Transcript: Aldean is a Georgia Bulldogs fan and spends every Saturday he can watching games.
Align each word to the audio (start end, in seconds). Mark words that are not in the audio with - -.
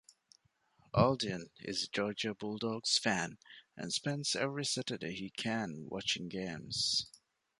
Aldean 0.95 1.51
is 1.59 1.83
a 1.83 1.87
Georgia 1.87 2.33
Bulldogs 2.33 2.97
fan 2.97 3.37
and 3.77 3.93
spends 3.93 4.35
every 4.35 4.65
Saturday 4.65 5.13
he 5.13 5.29
can 5.29 5.85
watching 5.91 6.27
games. 6.27 7.05